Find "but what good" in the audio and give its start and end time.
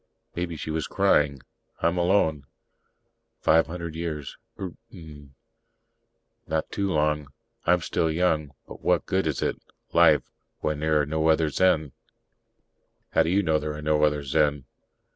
8.67-9.27